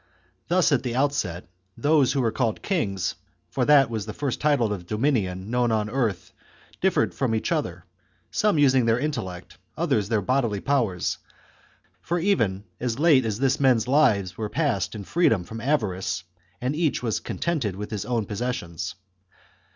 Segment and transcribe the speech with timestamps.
[0.47, 1.43] Thus, at the outset, chap.
[1.45, 1.49] ii.
[1.83, 3.13] those who were called" kings
[3.51, 6.33] "—for that was the first title of dominion known on earth—
[6.81, 8.31] differed from each 2 THE CONSPIRACY OF CATILINE.
[8.31, 11.19] CHAP, other, some using their intellect, others their bodily powers,
[12.01, 16.23] for even as late as this men's lives were passed in freedom from avarice,
[16.59, 18.95] and each was contented with his own possessions.